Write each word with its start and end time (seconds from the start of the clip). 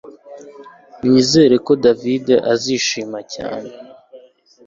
Nizere 1.05 1.55
ko 1.65 1.71
David 1.83 2.25
azishima 2.53 3.19
cyane 3.33 3.71